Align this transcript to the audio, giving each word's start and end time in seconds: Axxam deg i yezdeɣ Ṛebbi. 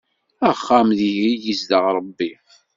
Axxam 0.49 0.89
deg 0.99 1.15
i 1.29 1.31
yezdeɣ 1.45 1.83
Ṛebbi. 1.97 2.31